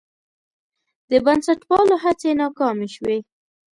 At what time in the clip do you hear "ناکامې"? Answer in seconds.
2.41-2.87